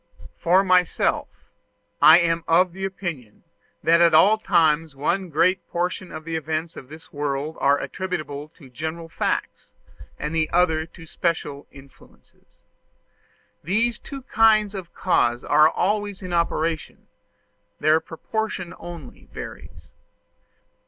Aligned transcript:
For 0.35 0.63
myself, 0.63 1.27
I 2.01 2.17
am 2.17 2.43
of 2.47 2.75
opinion 2.75 3.43
that 3.83 4.01
at 4.01 4.15
all 4.15 4.39
times 4.39 4.95
one 4.95 5.29
great 5.29 5.63
portion 5.67 6.11
of 6.11 6.23
the 6.25 6.35
events 6.35 6.75
of 6.75 6.89
this 6.89 7.13
world 7.13 7.55
are 7.59 7.77
attributable 7.79 8.49
to 8.57 8.67
general 8.71 9.09
facts, 9.09 9.69
and 10.17 10.35
another 10.35 10.87
to 10.87 11.05
special 11.05 11.67
influences. 11.71 12.61
These 13.63 13.99
two 13.99 14.23
kinds 14.23 14.73
of 14.73 14.91
cause 14.95 15.43
are 15.43 15.69
always 15.69 16.23
in 16.23 16.33
operation: 16.33 17.07
their 17.79 17.99
proportion 17.99 18.73
only 18.79 19.27
varies. 19.31 19.89